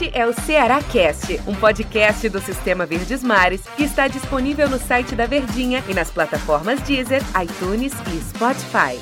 [0.00, 4.78] Este é o Ceará Cast, um podcast do Sistema Verdes Mares que está disponível no
[4.78, 8.98] site da Verdinha e nas plataformas Deezer, iTunes e Spotify.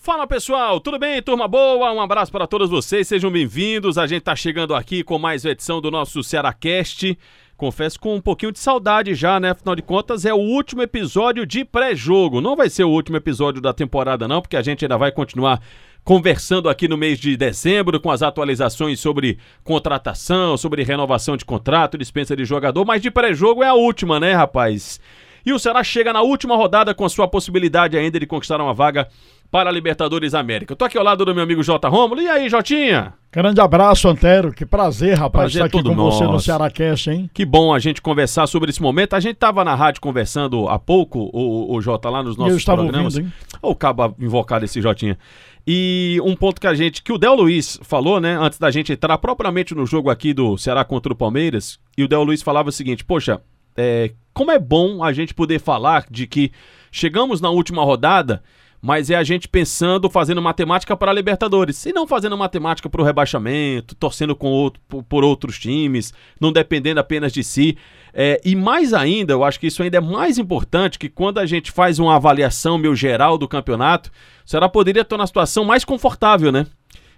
[0.00, 1.20] Fala pessoal, tudo bem?
[1.20, 1.92] Turma boa?
[1.92, 3.98] Um abraço para todos vocês, sejam bem-vindos.
[3.98, 7.18] A gente está chegando aqui com mais uma edição do nosso Cearacast.
[7.54, 9.50] Confesso com um pouquinho de saudade já, né?
[9.50, 12.40] Afinal de contas, é o último episódio de pré-jogo.
[12.40, 15.60] Não vai ser o último episódio da temporada, não, porque a gente ainda vai continuar
[16.04, 21.98] conversando aqui no mês de dezembro com as atualizações sobre contratação, sobre renovação de contrato,
[21.98, 25.00] dispensa de jogador, mas de pré-jogo é a última, né, rapaz?
[25.44, 28.74] E o Ceará chega na última rodada com a sua possibilidade ainda de conquistar uma
[28.74, 29.08] vaga
[29.50, 30.72] para a Libertadores América.
[30.72, 32.20] Eu tô aqui ao lado do meu amigo Jota Rômulo.
[32.20, 33.14] E aí, Jotinha?
[33.32, 34.52] Grande abraço, Antero.
[34.52, 36.44] Que prazer, rapaz, Prazer estar aqui todo com você no nosso.
[36.44, 37.30] Ceará Cast, hein?
[37.32, 39.14] Que bom a gente conversar sobre esse momento.
[39.14, 42.58] A gente tava na rádio conversando há pouco, o, o Jota, lá nos nossos eu
[42.58, 43.14] estava programas.
[43.14, 43.58] ouvindo, hein?
[43.62, 45.18] Ô, cabo invocado esse Jotinha.
[45.66, 48.92] E um ponto que a gente, que o Del Luiz falou, né, antes da gente
[48.92, 52.70] entrar propriamente no jogo aqui do Ceará contra o Palmeiras, e o Del Luiz falava
[52.70, 53.40] o seguinte: Poxa,
[53.78, 56.52] é, como é bom a gente poder falar de que
[56.90, 58.42] chegamos na última rodada,
[58.80, 63.00] mas é a gente pensando, fazendo matemática para a Libertadores, e não fazendo matemática para
[63.00, 67.76] o rebaixamento, torcendo com outro, por, outros times, não dependendo apenas de si.
[68.14, 71.46] É, e mais ainda, eu acho que isso ainda é mais importante, que quando a
[71.46, 74.10] gente faz uma avaliação meio geral do campeonato,
[74.46, 76.66] o Ceará poderia estar na situação mais confortável, né?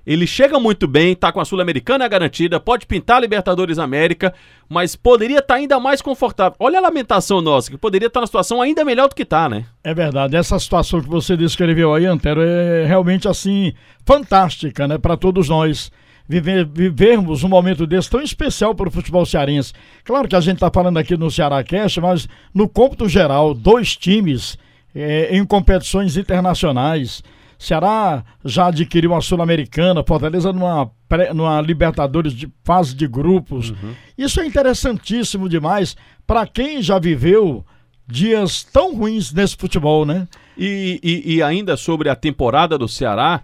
[0.06, 4.32] Ele chega muito bem, tá com a Sul-Americana garantida, pode pintar a Libertadores América,
[4.68, 6.56] mas poderia estar ainda mais confortável.
[6.58, 9.66] Olha a lamentação nossa, que poderia estar na situação ainda melhor do que tá, né?
[9.84, 10.36] É verdade.
[10.36, 13.72] Essa situação que você descreveu aí, Antero, é realmente assim
[14.04, 15.90] fantástica, né, para todos nós.
[16.28, 19.72] Viver, vivermos um momento desse tão especial para o futebol cearense.
[20.04, 23.96] Claro que a gente está falando aqui no Ceará Cast, mas no cômputo geral, dois
[23.96, 24.56] times
[24.94, 27.20] eh, em competições internacionais.
[27.62, 33.74] Ceará já adquiriu uma Sul-Americana, Fortaleza numa, pré- numa Libertadores de fase de grupos.
[34.16, 35.94] Isso é interessantíssimo demais
[36.26, 37.62] para quem já viveu
[38.06, 40.26] dias tão ruins nesse futebol, né?
[40.56, 43.42] E, e- e ainda sobre a temporada do Ceará,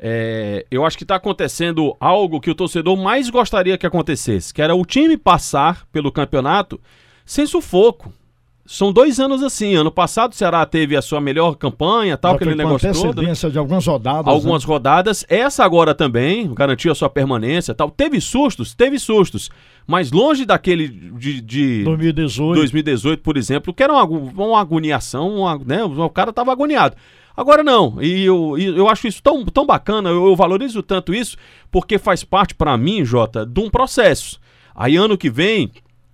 [0.00, 4.60] é, eu acho que está acontecendo algo que o torcedor mais gostaria que acontecesse, que
[4.60, 6.80] era o time passar pelo campeonato
[7.24, 8.12] sem sufoco.
[8.64, 9.74] São dois anos assim.
[9.74, 13.20] Ano passado o Ceará teve a sua melhor campanha, tal, Já aquele negócio todo.
[13.22, 13.32] né?
[13.50, 14.26] de algumas rodadas.
[14.32, 15.26] algumas rodadas.
[15.28, 17.90] Essa agora também garantiu a sua permanência, tal.
[17.90, 19.50] Teve sustos, teve sustos,
[19.86, 21.84] mas longe daquele de, de né?
[21.84, 22.54] 2018.
[22.56, 25.82] 2018, por exemplo, que era uma, uma agoniação, uma- né?
[25.82, 26.94] O cara tava agoniado.
[27.36, 31.36] Agora não, e eu, eu acho isso tão, tão bacana, eu, eu valorizo tanto isso,
[31.70, 34.38] porque faz parte pra mim, Jota, de um processo.
[34.74, 35.70] Aí ano que vem,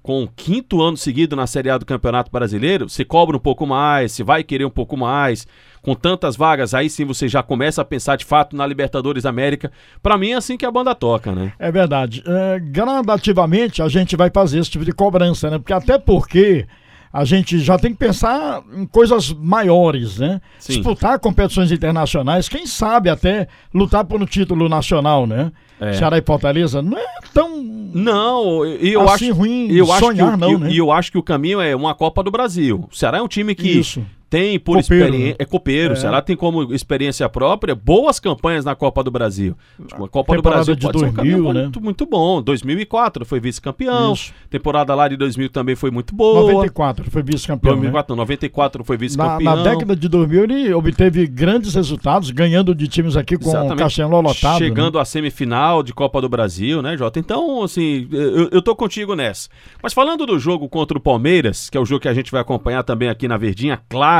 [0.08, 3.66] com o quinto ano seguido na Série A do Campeonato Brasileiro, se cobra um pouco
[3.66, 5.46] mais, se vai querer um pouco mais,
[5.82, 9.70] com tantas vagas, aí sim você já começa a pensar de fato na Libertadores América.
[10.02, 11.52] Pra mim é assim que a banda toca, né?
[11.58, 12.24] É verdade.
[12.26, 15.58] É, gradativamente a gente vai fazer esse tipo de cobrança, né?
[15.58, 16.66] Porque até porque
[17.12, 20.40] a gente já tem que pensar em coisas maiores, né?
[20.58, 20.74] Sim.
[20.74, 25.50] Disputar competições internacionais, quem sabe até lutar por um título nacional, né?
[25.80, 25.92] É.
[25.92, 27.62] Ceará e Fortaleza não é tão
[27.94, 30.70] Não, e eu assim acho ruim eu acho sonhar, que, o- não, e- né?
[30.72, 32.86] E eu acho que o caminho é uma Copa do Brasil.
[32.90, 34.04] O Ceará é um time que Isso.
[34.30, 35.28] Tem por experiência.
[35.30, 35.34] né?
[35.38, 35.94] É copeiro.
[35.94, 35.96] É.
[35.96, 39.56] O Ceará tem como experiência própria boas campanhas na Copa do Brasil.
[39.86, 41.62] Tipo, A Copa do Brasil de pode ser um 2000, caminho né?
[41.62, 42.42] muito, muito bom.
[42.42, 44.14] 2004 foi vice-campeão.
[44.50, 46.40] Temporada lá de 2000 também foi muito boa.
[46.52, 47.72] 94 foi vice-campeão.
[47.74, 47.80] né?
[47.80, 49.56] 2004, não, 94 foi Na, vice-campeão.
[49.56, 53.78] na década de 2000 ele obteve grandes resultados, ganhando de times aqui com o Exatamente.
[53.78, 54.52] Castelão lotado.
[54.60, 54.66] né?
[54.66, 57.18] Chegando à semifinal de Copa do Brasil, né, Jota?
[57.18, 59.48] Então, assim, eu, eu tô contigo nessa.
[59.82, 62.40] Mas falando do jogo contra o Palmeiras, que é o jogo que a gente vai
[62.40, 64.17] acompanhar também aqui na Verdinha, claro,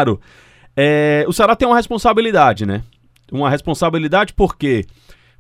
[0.77, 2.83] é, o Ceará tem uma responsabilidade, né?
[3.33, 4.85] Uma responsabilidade porque,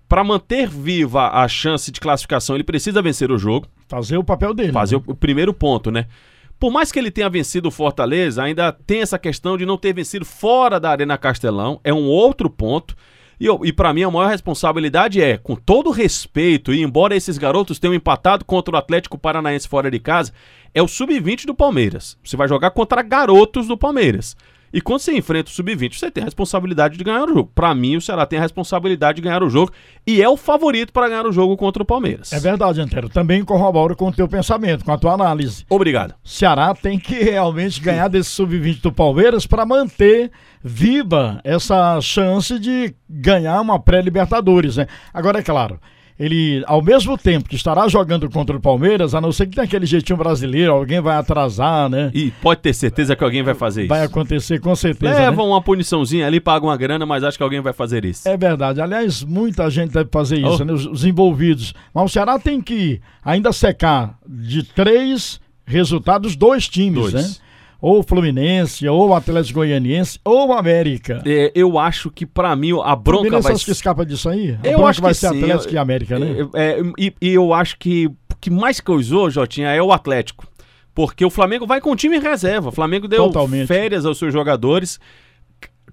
[0.08, 4.52] para manter viva a chance de classificação, ele precisa vencer o jogo Fazer o papel
[4.52, 4.72] dele.
[4.72, 5.02] fazer né?
[5.06, 6.06] o primeiro ponto, né?
[6.58, 9.94] Por mais que ele tenha vencido o Fortaleza, ainda tem essa questão de não ter
[9.94, 12.96] vencido fora da Arena Castelão, é um outro ponto.
[13.40, 17.78] E, e para mim a maior responsabilidade é, com todo respeito, e embora esses garotos
[17.78, 20.32] tenham empatado contra o Atlético Paranaense fora de casa,
[20.74, 22.18] é o sub-20 do Palmeiras.
[22.24, 24.36] Você vai jogar contra garotos do Palmeiras.
[24.72, 27.50] E quando você enfrenta o sub-20, você tem a responsabilidade de ganhar o jogo.
[27.54, 29.72] Para mim, o Ceará tem a responsabilidade de ganhar o jogo
[30.06, 32.32] e é o favorito para ganhar o jogo contra o Palmeiras.
[32.32, 33.08] É verdade, Antero.
[33.08, 35.64] Também corroboro com o teu pensamento, com a tua análise.
[35.68, 36.14] Obrigado.
[36.24, 40.30] Ceará tem que realmente ganhar desse sub-20 do Palmeiras para manter
[40.62, 44.86] viva essa chance de ganhar uma pré-Libertadores, né?
[45.12, 45.80] Agora, é claro,
[46.18, 49.64] ele, ao mesmo tempo que estará jogando contra o Palmeiras, a não ser que tenha
[49.64, 52.10] aquele jeitinho brasileiro, alguém vai atrasar, né?
[52.12, 53.88] E pode ter certeza que alguém vai fazer isso.
[53.88, 55.14] Vai acontecer com certeza.
[55.14, 55.52] Levam né?
[55.52, 58.28] uma puniçãozinha ali, pagam uma grana, mas acho que alguém vai fazer isso.
[58.28, 58.80] É verdade.
[58.80, 60.64] Aliás, muita gente deve fazer isso, Oh.
[60.64, 60.72] né?
[60.72, 61.72] Os, os envolvidos.
[61.94, 67.14] Mas o Ceará tem que ainda secar de três resultados, dois times, Dois.
[67.14, 67.47] né?
[67.80, 71.22] Ou Fluminense, ou Atlético Goianiense, ou América.
[71.24, 74.58] É, eu acho que pra mim a bronca Fluminense vai acho que escapa disso aí?
[74.64, 75.42] A Eu acho vai que ser sim.
[75.42, 76.48] Atlético e América, né?
[76.54, 80.46] É, é, e, e eu acho que o que mais causou, Jotinha, é o Atlético.
[80.94, 82.70] Porque o Flamengo vai com o time em reserva.
[82.70, 83.68] O Flamengo deu Totalmente.
[83.68, 84.98] férias aos seus jogadores.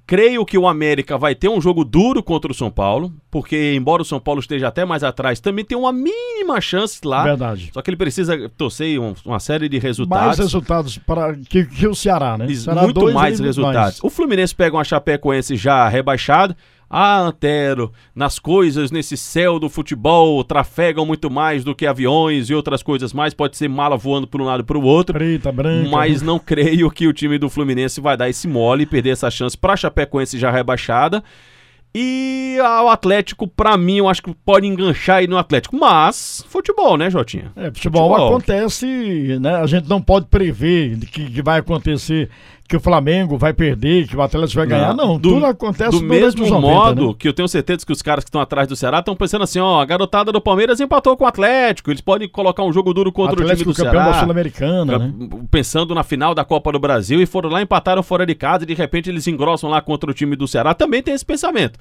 [0.08, 4.04] Creio que o América vai ter um jogo duro contra o São Paulo, porque embora
[4.04, 7.24] o São Paulo esteja até mais atrás, também tem uma mínima chance lá.
[7.24, 7.72] Verdade.
[7.74, 10.38] Só que ele precisa torcer um- uma série de Mais resultados.
[10.38, 12.48] resultados para que, que o Ceará, né?
[12.54, 13.76] Será muito dois mais resultados.
[13.82, 14.04] mais.
[14.04, 16.56] O Fluminense pega uma Chapecoense já rebaixada.
[16.90, 22.54] Ah, Antero, nas coisas, nesse céu do futebol, trafegam muito mais do que aviões e
[22.54, 23.34] outras coisas mais.
[23.34, 25.14] Pode ser mala voando para um lado e para o outro.
[25.14, 25.90] Preta, branca.
[25.90, 29.30] Mas não creio que o time do Fluminense vai dar esse mole e perder essa
[29.32, 31.24] chance para Chapecoense já rebaixada.
[31.98, 35.78] E o Atlético, pra mim, eu acho que pode enganchar aí no Atlético.
[35.78, 37.54] Mas, futebol, né, Jotinha?
[37.56, 38.28] É, futebol, Futebol.
[38.36, 39.56] acontece, né?
[39.56, 42.30] A gente não pode prever que, que vai acontecer,
[42.68, 44.94] que o Flamengo vai perder, que o Atlético vai ganhar.
[44.94, 47.16] Não, do- tudo acontece Do mesmo os 90, modo né?
[47.20, 49.60] que eu tenho certeza que os caras que estão atrás do Ceará estão pensando assim,
[49.60, 53.12] ó, a garotada do Palmeiras empatou com o Atlético, eles podem colocar um jogo duro
[53.12, 54.20] contra Atlético o time do campeão da Ceará.
[54.24, 55.14] Sul-Americana, né?
[55.52, 58.68] Pensando na final da Copa do Brasil e foram lá empataram fora de casa e
[58.68, 60.74] de repente eles engrossam lá contra o time do Ceará.
[60.74, 61.78] Também tem esse pensamento.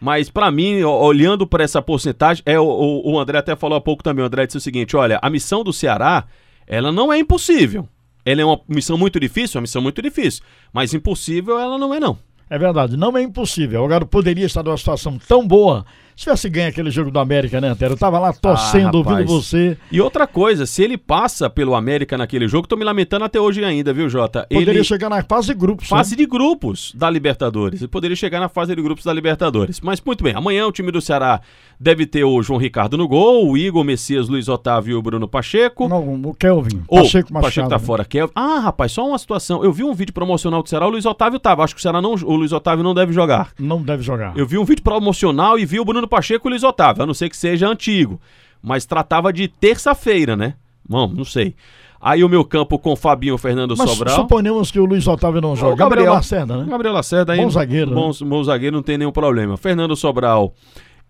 [0.00, 3.80] Mas pra mim, olhando para essa porcentagem, é o, o- o André até falou há
[3.80, 6.24] pouco também, o André disse o seguinte, olha, a missão do Ceará,
[6.68, 7.88] ela não é impossível.
[8.28, 11.94] Ela é uma missão muito difícil, é uma missão muito difícil, mas impossível ela não
[11.94, 12.18] é não.
[12.50, 13.82] É verdade, não é impossível.
[13.82, 15.86] Agora poderia estar numa situação tão boa
[16.18, 17.92] se tivesse ganho aquele jogo do América, né, Antero?
[17.92, 19.78] Eu tava lá torcendo, Ah, ouvindo você.
[19.90, 23.64] E outra coisa, se ele passa pelo América naquele jogo, tô me lamentando até hoje
[23.64, 24.44] ainda, viu, Jota?
[24.50, 25.86] Poderia ele chegar na fase de grupos.
[25.86, 26.16] fase né?
[26.16, 27.80] de grupos da Libertadores.
[27.80, 29.80] Ele poderia chegar na fase de grupos da Libertadores.
[29.80, 31.40] Mas muito bem, amanhã o time do Ceará
[31.78, 35.28] deve ter o João Ricardo no gol, o Igor Messias, Luiz Otávio e o Bruno
[35.28, 35.88] Pacheco.
[35.88, 36.82] Não, o Kelvin.
[36.88, 37.46] Ou Pacheco Machado.
[37.46, 37.84] Pacheco tá né?
[37.84, 38.04] fora.
[38.04, 38.32] Kelvin.
[38.34, 39.62] Ah, rapaz, só uma situação.
[39.62, 41.62] Eu vi um vídeo promocional do Ceará, o Luiz Otávio tava.
[41.62, 43.52] Acho que o Ceará não, o Luiz Otávio não deve jogar.
[43.56, 44.36] Não deve jogar.
[44.36, 47.14] Eu vi um vídeo promocional e vi o Bruno Pacheco e Luiz Otávio, a não
[47.14, 48.20] ser que seja antigo.
[48.62, 50.54] Mas tratava de terça-feira, né?
[50.88, 51.54] Bom, não sei.
[52.00, 54.14] Aí o meu campo com Fabinho Fernando Mas Sobral.
[54.16, 55.74] suponhamos que o Luiz Otávio não joga.
[55.76, 55.88] Gabriel.
[56.06, 56.66] Gabriel Lacerda, né?
[56.68, 57.40] Gabriel Lacerda aí.
[57.40, 58.14] Bom zagueiro, Bom, né?
[58.26, 59.56] bom zagueiro, não tem nenhum problema.
[59.56, 60.54] Fernando Sobral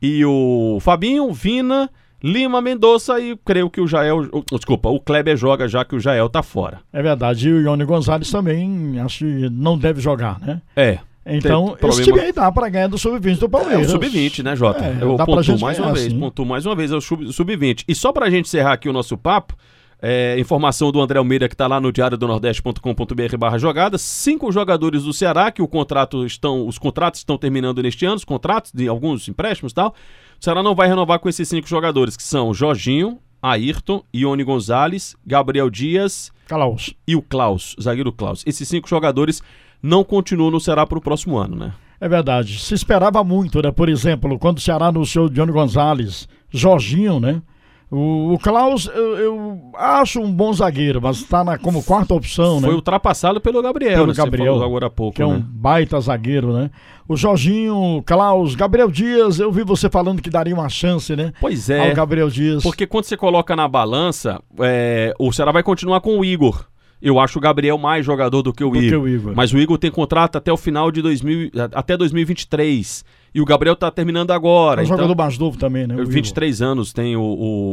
[0.01, 1.91] e o Fabinho, Vina,
[2.23, 4.29] Lima, Mendonça e creio que o Jael.
[4.33, 6.81] o- Desculpa, o Kleber joga já que o Jael tá fora.
[6.93, 7.49] É verdade.
[7.49, 10.61] E o Ione Gonzalez também acho que não deve jogar, né?
[10.75, 10.99] É.
[11.37, 13.91] Então, Tem esse time aí dá pra ganhar do Sub-20 do É o Palmeiras.
[13.91, 14.85] sub-20, né, Jota?
[14.85, 17.85] É, Eu pontuo mais uma vez, pontuo mais uma vez, é o sub- sub-20.
[17.87, 19.55] E só pra gente encerrar aqui o nosso papo,
[20.01, 24.51] é, informação do André Almeida que tá lá no diário do nordeste.com.br barra jogada, cinco
[24.53, 28.71] jogadores do Ceará que o contrato estão, os contratos estão terminando neste ano, os contratos
[28.73, 29.95] de alguns empréstimos e tal.
[30.41, 35.17] O Ceará não vai renovar com esses cinco jogadores, que são Jorginho, Ayrton, Ione Gonzalez,
[35.27, 36.95] Gabriel Dias Klaus.
[37.07, 38.43] e o Klaus, zagueiro Klaus.
[38.47, 39.43] Esses cinco jogadores
[39.83, 41.73] não continuam no Ceará pro próximo ano, né?
[42.01, 42.59] É verdade.
[42.61, 43.71] Se esperava muito, né?
[43.73, 47.43] Por exemplo, quando o Ceará anunciou o Johnny Gonzalez, Jorginho, né?
[47.91, 52.61] O, o Klaus, eu, eu acho um bom zagueiro, mas está na, como quarta opção,
[52.61, 52.75] Foi né?
[52.75, 54.13] ultrapassado pelo Gabriel, Pelo né?
[54.15, 55.45] Gabriel, agora há pouco, Que é um né?
[55.49, 56.71] baita zagueiro, né?
[57.09, 61.33] O Jorginho, Klaus, Gabriel Dias, eu vi você falando que daria uma chance, né?
[61.41, 62.63] Pois é, Ao Gabriel Dias.
[62.63, 66.67] porque quando você coloca na balança, é, o Ceará vai continuar com o Igor.
[67.01, 69.03] Eu acho o Gabriel mais jogador do que o, Do que Igor.
[69.03, 69.33] o Igor.
[69.37, 73.05] Mas o Igor tem contrato até o final de 2000, até 2023.
[73.35, 74.81] E o Gabriel tá terminando agora.
[74.81, 75.95] É um então- jogador mais novo também, né?
[75.95, 76.13] o Igor.
[76.13, 77.23] 23 anos tem o,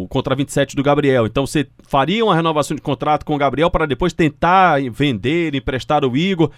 [0.04, 1.26] o contra 27 do Gabriel.
[1.26, 6.06] Então você faria uma renovação de contrato com o Gabriel para depois tentar vender, emprestar
[6.06, 6.52] o Igor.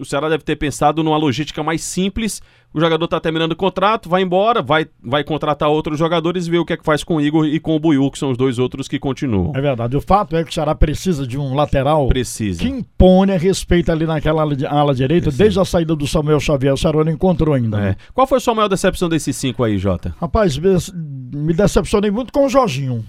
[0.00, 2.40] O Ceará deve ter pensado numa logística mais simples.
[2.72, 6.58] O jogador está terminando o contrato, vai embora, vai, vai contratar outros jogadores e ver
[6.58, 8.36] o que é que faz com o Igor e com o Buiu, que são os
[8.36, 9.52] dois outros que continuam.
[9.54, 9.96] É verdade.
[9.96, 12.60] O fato é que o Ceará precisa de um lateral Precisa.
[12.60, 16.74] que impõe a respeito ali naquela ala, direita, desde a saída do Samuel Xavier.
[16.74, 17.78] O Ceará não encontrou ainda.
[17.78, 17.90] né?
[17.90, 17.96] É.
[18.12, 20.14] Qual foi a sua maior decepção desses cinco aí, Jota?
[20.20, 23.04] Rapaz, me decepcionei muito com o Jorginho.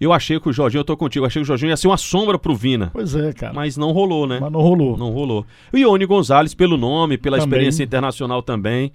[0.00, 1.96] Eu achei que o Jorginho, eu tô contigo, achei que o Jorginho ia ser uma
[1.98, 2.90] sombra pro Vina.
[2.92, 3.52] Pois é, cara.
[3.52, 4.40] Mas, Mas não rolou, né?
[4.40, 4.96] não rolou.
[4.96, 5.44] Não rolou.
[5.72, 7.48] O Ione Gonzalez, pelo nome, pela Também.
[7.48, 8.90] experiência internacional também.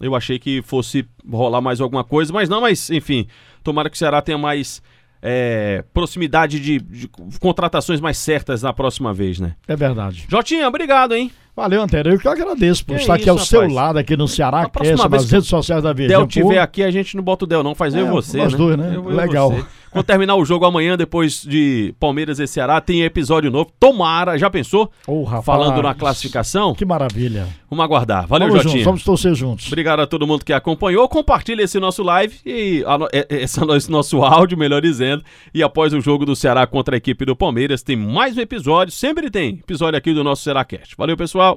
[0.00, 3.26] Eu achei que fosse rolar mais alguma coisa, mas não, mas enfim.
[3.64, 4.82] Tomara que o Ceará tenha mais
[5.22, 7.08] é, proximidade de, de
[7.40, 9.54] contratações mais certas na próxima vez, né?
[9.68, 10.26] É verdade.
[10.28, 11.30] Jotinha, obrigado, hein?
[11.54, 12.10] Valeu, Antero.
[12.10, 13.74] Eu que agradeço por Que estar isso, aqui ao seu rapaz.
[13.74, 16.18] lado, aqui no Ceará, Cast, vez nas redes sociais da Verdinha.
[16.18, 17.74] Del tiver aqui, a gente não bota o Del, não.
[17.74, 18.58] Faz eu É, e você, nós né?
[18.58, 18.92] dois, né?
[18.94, 19.54] Eu- eu e Legal.
[19.90, 23.72] Quando terminar o jogo amanhã, depois de Palmeiras e Ceará, tem episódio novo.
[23.78, 24.90] Tomara, já pensou?
[25.06, 26.74] Ô, rapaz, Falando na classificação.
[26.74, 27.48] Que maravilha.
[27.68, 28.24] Vamos aguardar.
[28.26, 28.84] Valeu, vamos Jotinha.
[28.84, 29.66] juntos, vamos torcer juntos.
[29.66, 31.08] Obrigado a todo mundo que acompanhou.
[31.08, 35.24] Compartilhe esse nosso live e a é- é- esse, esse nosso áudio, melhor dizendo.
[35.52, 38.92] E após o jogo do Ceará contra a equipe do Palmeiras, tem mais um episódio.
[38.92, 40.94] Sempre tem episódio aqui do nosso Ceará Cast.
[40.96, 41.56] Valeu, pessoal.